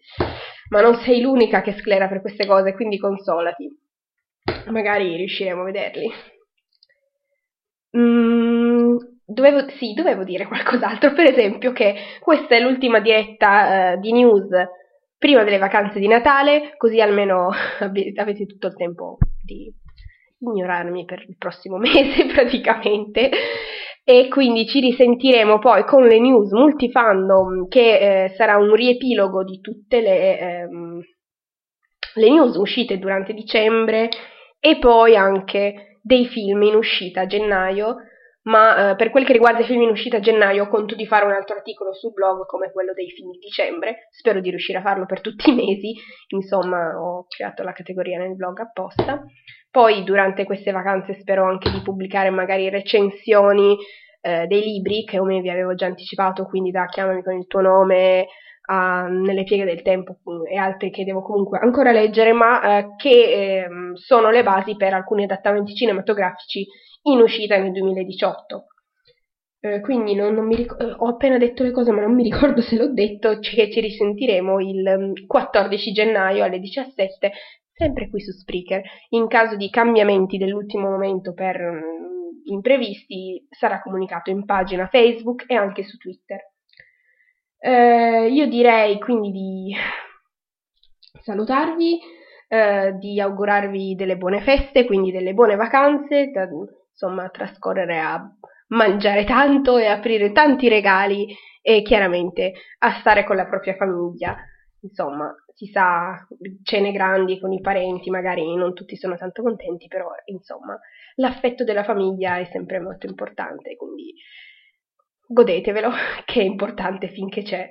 Ma 0.69 0.81
non 0.81 0.95
sei 0.97 1.21
l'unica 1.21 1.61
che 1.61 1.73
sclera 1.73 2.07
per 2.07 2.21
queste 2.21 2.45
cose, 2.45 2.73
quindi 2.73 2.99
consolati. 2.99 3.67
Magari 4.67 5.15
riusciremo 5.15 5.61
a 5.61 5.65
vederli. 5.65 6.11
Mm, 7.97 8.97
dovevo, 9.25 9.67
sì, 9.79 9.93
dovevo 9.93 10.23
dire 10.23 10.45
qualcos'altro, 10.45 11.13
per 11.13 11.25
esempio 11.25 11.71
che 11.71 11.95
questa 12.19 12.55
è 12.55 12.59
l'ultima 12.59 12.99
diretta 12.99 13.93
uh, 13.93 13.99
di 13.99 14.11
news 14.11 14.49
prima 15.17 15.43
delle 15.43 15.57
vacanze 15.57 15.99
di 15.99 16.07
Natale, 16.07 16.73
così 16.77 17.01
almeno 17.01 17.49
avete 17.79 18.45
tutto 18.45 18.67
il 18.67 18.75
tempo 18.75 19.17
di 19.43 19.71
ignorarmi 20.39 21.05
per 21.05 21.23
il 21.27 21.35
prossimo 21.37 21.77
mese 21.79 22.25
praticamente. 22.25 23.29
E 24.03 24.29
quindi 24.29 24.65
ci 24.67 24.79
risentiremo 24.79 25.59
poi 25.59 25.83
con 25.83 26.05
le 26.05 26.17
news 26.19 26.51
multifandom, 26.51 27.67
che 27.67 28.23
eh, 28.23 28.29
sarà 28.29 28.55
un 28.55 28.73
riepilogo 28.73 29.43
di 29.43 29.59
tutte 29.59 29.99
le, 29.99 30.39
ehm, 30.39 31.01
le 32.15 32.29
news 32.29 32.55
uscite 32.55 32.99
durante 32.99 33.33
dicembre 33.33 34.07
e 34.61 34.77
poi 34.79 35.17
anche 35.17 35.99
dei 36.01 36.25
film 36.25 36.61
in 36.63 36.75
uscita 36.75 37.21
a 37.21 37.25
gennaio, 37.25 37.95
ma 38.47 38.91
eh, 38.91 38.95
per 38.95 39.09
quel 39.09 39.25
che 39.25 39.33
riguarda 39.33 39.59
i 39.59 39.65
film 39.65 39.81
in 39.81 39.89
uscita 39.89 40.17
a 40.17 40.19
gennaio 40.21 40.67
conto 40.67 40.95
di 40.95 41.05
fare 41.05 41.25
un 41.25 41.31
altro 41.31 41.55
articolo 41.55 41.93
sul 41.93 42.13
blog 42.13 42.45
come 42.45 42.71
quello 42.71 42.93
dei 42.93 43.09
film 43.09 43.31
di 43.31 43.39
dicembre, 43.39 44.07
spero 44.09 44.39
di 44.39 44.49
riuscire 44.49 44.79
a 44.79 44.81
farlo 44.81 45.05
per 45.05 45.21
tutti 45.21 45.49
i 45.49 45.55
mesi, 45.55 45.93
insomma 46.29 46.97
ho 46.97 47.25
creato 47.27 47.63
la 47.63 47.73
categoria 47.73 48.19
nel 48.19 48.35
blog 48.35 48.59
apposta. 48.59 49.23
Poi 49.69 50.03
durante 50.03 50.45
queste 50.45 50.71
vacanze 50.71 51.19
spero 51.19 51.43
anche 51.45 51.69
di 51.69 51.81
pubblicare 51.81 52.29
magari 52.29 52.69
recensioni 52.69 53.75
eh, 54.21 54.47
dei 54.47 54.61
libri 54.61 55.03
che 55.03 55.17
come 55.17 55.41
vi 55.41 55.49
avevo 55.49 55.75
già 55.75 55.87
anticipato, 55.87 56.45
quindi 56.45 56.71
da 56.71 56.85
Chiamami 56.85 57.23
con 57.23 57.35
il 57.35 57.47
tuo 57.47 57.61
nome 57.61 58.27
a 58.69 59.07
Nelle 59.07 59.43
pieghe 59.43 59.65
del 59.65 59.81
tempo 59.81 60.17
e 60.49 60.57
altri 60.57 60.89
che 60.89 61.03
devo 61.03 61.21
comunque 61.21 61.59
ancora 61.59 61.91
leggere, 61.91 62.31
ma 62.31 62.79
eh, 62.79 62.95
che 62.95 63.09
eh, 63.09 63.67
sono 63.95 64.29
le 64.29 64.43
basi 64.43 64.75
per 64.77 64.93
alcuni 64.93 65.23
adattamenti 65.23 65.73
cinematografici 65.73 66.65
in 67.11 67.19
uscita 67.19 67.57
nel 67.57 67.71
2018. 67.71 68.67
Eh, 69.59 69.81
quindi 69.81 70.13
non, 70.13 70.33
non 70.35 70.49
ric- 70.49 70.79
eh, 70.79 70.93
ho 70.97 71.07
appena 71.07 71.37
detto 71.37 71.63
le 71.63 71.71
cose, 71.71 71.91
ma 71.91 72.01
non 72.01 72.13
mi 72.13 72.23
ricordo 72.23 72.61
se 72.61 72.75
l'ho 72.75 72.93
detto, 72.93 73.39
che 73.39 73.71
ci 73.71 73.79
risentiremo 73.79 74.59
il 74.59 75.23
14 75.25 75.89
mm, 75.89 75.93
gennaio 75.93 76.43
alle 76.43 76.59
17, 76.59 77.31
sempre 77.73 78.09
qui 78.09 78.21
su 78.21 78.31
Spreaker. 78.31 78.81
In 79.09 79.27
caso 79.27 79.55
di 79.55 79.69
cambiamenti 79.69 80.37
dell'ultimo 80.37 80.89
momento 80.89 81.33
per 81.33 81.59
um, 81.59 82.41
imprevisti, 82.45 83.45
sarà 83.49 83.81
comunicato 83.81 84.29
in 84.29 84.45
pagina 84.45 84.87
Facebook 84.87 85.45
e 85.47 85.55
anche 85.55 85.83
su 85.83 85.97
Twitter. 85.97 86.39
Eh, 87.59 88.29
io 88.31 88.47
direi 88.47 88.99
quindi 88.99 89.31
di 89.31 89.75
salutarvi, 91.21 91.99
eh, 92.47 92.95
di 92.99 93.19
augurarvi 93.19 93.95
delle 93.95 94.17
buone 94.17 94.41
feste, 94.41 94.85
quindi 94.85 95.11
delle 95.11 95.33
buone 95.33 95.55
vacanze, 95.55 96.29
da, 96.31 96.47
insomma 96.97 97.29
trascorrere 97.29 97.99
a 97.99 98.27
mangiare 98.69 99.23
tanto 99.23 99.77
e 99.77 99.85
aprire 99.85 100.31
tanti 100.31 100.67
regali 100.67 101.33
e 101.61 101.83
chiaramente 101.83 102.53
a 102.79 102.97
stare 102.99 103.23
con 103.23 103.35
la 103.35 103.45
propria 103.45 103.75
famiglia. 103.75 104.35
Insomma, 104.81 105.33
si 105.53 105.67
sa, 105.67 106.27
cene 106.63 106.91
grandi 106.91 107.39
con 107.39 107.51
i 107.51 107.61
parenti, 107.61 108.09
magari 108.09 108.55
non 108.55 108.73
tutti 108.73 108.95
sono 108.95 109.15
tanto 109.15 109.43
contenti, 109.43 109.87
però 109.87 110.07
insomma, 110.25 110.79
l'affetto 111.15 111.63
della 111.63 111.83
famiglia 111.83 112.37
è 112.37 112.45
sempre 112.51 112.79
molto 112.79 113.05
importante, 113.05 113.75
quindi 113.75 114.13
godetevelo, 115.27 115.91
che 116.25 116.41
è 116.41 116.43
importante 116.43 117.09
finché 117.09 117.43
c'è. 117.43 117.69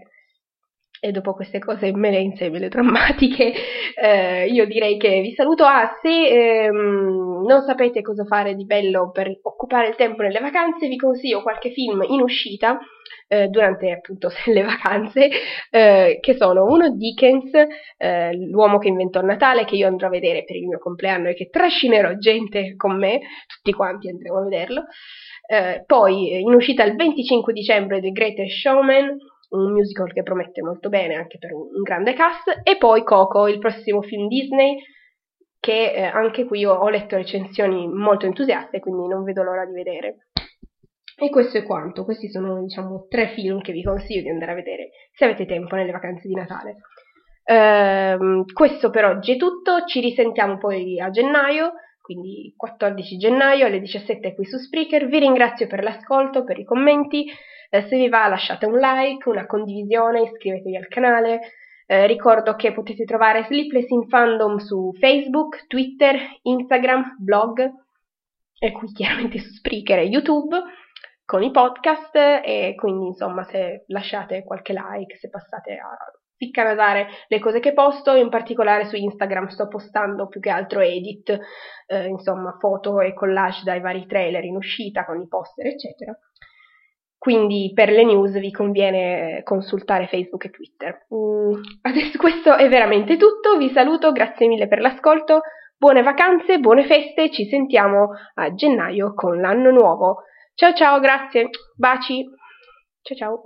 E 1.06 1.12
dopo 1.12 1.34
queste 1.34 1.60
cose 1.60 1.92
melenze 1.94 2.46
e 2.46 2.50
melodrammatiche, 2.50 3.52
eh, 3.94 4.46
io 4.46 4.66
direi 4.66 4.96
che 4.98 5.20
vi 5.20 5.34
saluto. 5.34 5.64
Ah, 5.64 5.96
se 6.02 6.64
ehm, 6.64 7.44
non 7.46 7.62
sapete 7.62 8.02
cosa 8.02 8.24
fare 8.24 8.56
di 8.56 8.64
bello 8.64 9.12
per 9.12 9.30
occupare 9.42 9.86
il 9.86 9.94
tempo 9.94 10.22
nelle 10.22 10.40
vacanze, 10.40 10.88
vi 10.88 10.96
consiglio 10.96 11.42
qualche 11.42 11.70
film 11.70 12.04
in 12.08 12.22
uscita 12.22 12.80
eh, 13.28 13.46
durante 13.46 13.92
appunto 13.92 14.30
le 14.52 14.62
vacanze, 14.64 15.28
eh, 15.70 16.18
che 16.20 16.34
sono 16.34 16.64
uno 16.64 16.90
Dickens, 16.90 17.52
eh, 17.98 18.34
l'uomo 18.34 18.78
che 18.78 18.88
inventò 18.88 19.20
Natale, 19.20 19.64
che 19.64 19.76
io 19.76 19.86
andrò 19.86 20.08
a 20.08 20.10
vedere 20.10 20.42
per 20.42 20.56
il 20.56 20.66
mio 20.66 20.80
compleanno 20.80 21.28
e 21.28 21.34
che 21.34 21.48
trascinerò 21.50 22.14
gente 22.14 22.74
con 22.74 22.98
me, 22.98 23.20
tutti 23.46 23.72
quanti 23.72 24.08
andremo 24.08 24.38
a 24.38 24.42
vederlo. 24.42 24.84
Eh, 25.48 25.84
poi 25.86 26.40
in 26.40 26.52
uscita 26.52 26.82
il 26.82 26.96
25 26.96 27.52
dicembre 27.52 28.00
The 28.00 28.10
Greatest 28.10 28.58
Showman, 28.58 29.16
un 29.50 29.72
musical 29.72 30.12
che 30.12 30.22
promette 30.22 30.62
molto 30.62 30.88
bene 30.88 31.14
anche 31.14 31.38
per 31.38 31.52
un, 31.52 31.82
grande 31.82 32.14
cast, 32.14 32.60
e 32.62 32.76
poi 32.76 33.02
Coco, 33.04 33.48
il 33.48 33.58
prossimo 33.58 34.02
film 34.02 34.28
Disney, 34.28 34.78
che 35.60 35.92
eh, 35.92 36.02
anche 36.04 36.44
qui 36.44 36.64
ho, 36.64 36.88
letto 36.88 37.16
recensioni 37.16 37.88
molto 37.88 38.26
entusiaste, 38.26 38.80
quindi 38.80 39.06
non 39.06 39.24
vedo 39.24 39.42
l'ora 39.42 39.64
di 39.64 39.72
vedere. 39.72 40.28
E 41.18 41.30
questo 41.30 41.58
è 41.58 41.62
quanto, 41.62 42.04
questi 42.04 42.28
sono 42.28 42.62
diciamo 42.62 43.06
tre 43.08 43.28
film 43.28 43.62
che 43.62 43.72
vi 43.72 43.82
consiglio 43.82 44.22
di 44.22 44.28
andare 44.28 44.52
a 44.52 44.54
vedere 44.56 44.90
se 45.14 45.24
avete 45.24 45.46
tempo 45.46 45.74
nelle 45.74 45.92
vacanze 45.92 46.28
di 46.28 46.34
Natale. 46.34 46.76
Uh, 47.46 48.44
questo 48.52 48.90
per 48.90 49.04
oggi 49.04 49.34
è 49.34 49.36
tutto, 49.36 49.84
ci 49.86 50.00
risentiamo 50.00 50.58
poi 50.58 51.00
a 51.00 51.10
gennaio 51.10 51.72
quindi 52.06 52.54
14 52.56 53.16
gennaio 53.16 53.66
alle 53.66 53.80
17 53.80 54.36
qui 54.36 54.44
su 54.44 54.58
Spreaker. 54.58 55.08
Vi 55.08 55.18
ringrazio 55.18 55.66
per 55.66 55.82
l'ascolto, 55.82 56.44
per 56.44 56.56
i 56.56 56.64
commenti. 56.64 57.26
Eh, 57.70 57.82
se 57.88 57.96
vi 57.96 58.08
va 58.08 58.28
lasciate 58.28 58.66
un 58.66 58.78
like, 58.78 59.28
una 59.28 59.46
condivisione, 59.46 60.22
iscrivetevi 60.22 60.76
al 60.76 60.88
canale. 60.88 61.40
Eh, 61.86 62.06
ricordo 62.06 62.56
che 62.56 62.72
potete 62.72 63.04
trovare 63.04 63.44
Sleepless 63.44 63.88
in 63.90 64.08
Fandom 64.08 64.56
su 64.56 64.92
Facebook, 64.98 65.66
Twitter, 65.66 66.18
Instagram, 66.42 67.16
blog 67.20 67.60
e 68.58 68.72
qui 68.72 68.88
chiaramente 68.92 69.38
su 69.38 69.52
Spreaker 69.52 69.98
e 69.98 70.04
YouTube 70.04 70.56
con 71.24 71.42
i 71.42 71.50
podcast 71.50 72.14
e 72.14 72.74
quindi 72.76 73.06
insomma 73.06 73.44
se 73.44 73.84
lasciate 73.88 74.44
qualche 74.44 74.72
like, 74.72 75.16
se 75.16 75.28
passate 75.28 75.72
a 75.72 75.88
piccanasare 76.36 77.08
le 77.28 77.38
cose 77.40 77.60
che 77.60 77.72
posto, 77.72 78.14
in 78.14 78.28
particolare 78.28 78.84
su 78.84 78.96
Instagram 78.96 79.48
sto 79.48 79.68
postando 79.68 80.28
più 80.28 80.40
che 80.40 80.50
altro 80.50 80.80
edit, 80.80 81.36
eh, 81.86 82.06
insomma 82.06 82.56
foto 82.60 83.00
e 83.00 83.14
collage 83.14 83.62
dai 83.64 83.80
vari 83.80 84.06
trailer 84.06 84.44
in 84.44 84.56
uscita 84.56 85.04
con 85.04 85.20
i 85.20 85.26
poster 85.26 85.66
eccetera. 85.66 86.16
Quindi 87.26 87.72
per 87.74 87.90
le 87.90 88.04
news 88.04 88.38
vi 88.38 88.52
conviene 88.52 89.40
consultare 89.42 90.06
Facebook 90.06 90.44
e 90.44 90.50
Twitter. 90.50 91.06
Mm, 91.12 91.60
adesso 91.82 92.18
questo 92.18 92.54
è 92.54 92.68
veramente 92.68 93.16
tutto, 93.16 93.56
vi 93.56 93.68
saluto, 93.70 94.12
grazie 94.12 94.46
mille 94.46 94.68
per 94.68 94.78
l'ascolto, 94.78 95.40
buone 95.76 96.04
vacanze, 96.04 96.60
buone 96.60 96.84
feste, 96.84 97.32
ci 97.32 97.46
sentiamo 97.46 98.10
a 98.34 98.54
gennaio 98.54 99.12
con 99.14 99.40
l'anno 99.40 99.72
nuovo. 99.72 100.18
Ciao 100.54 100.72
ciao, 100.72 101.00
grazie, 101.00 101.50
baci, 101.76 102.24
ciao 103.02 103.16
ciao. 103.16 103.42